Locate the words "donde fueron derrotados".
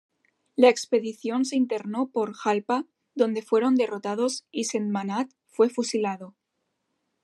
3.13-4.47